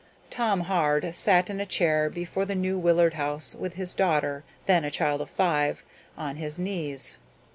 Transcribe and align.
Tom 0.31 0.61
Hard 0.61 1.13
sat 1.15 1.47
in 1.47 1.59
a 1.59 1.65
chair 1.67 2.09
before 2.09 2.43
the 2.43 2.55
New 2.55 2.79
Willard 2.79 3.13
House 3.13 3.53
with 3.53 3.75
his 3.75 3.93
daughter, 3.93 4.43
then 4.65 4.83
a 4.83 4.89
child 4.89 5.21
of 5.21 5.29
five, 5.29 5.85
on 6.17 6.37
his 6.37 6.57
knees. 6.57 7.17